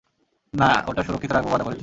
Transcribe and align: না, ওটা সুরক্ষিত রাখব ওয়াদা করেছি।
না, 0.53 0.69
ওটা 0.87 1.01
সুরক্ষিত 1.03 1.31
রাখব 1.31 1.47
ওয়াদা 1.47 1.63
করেছি। 1.63 1.79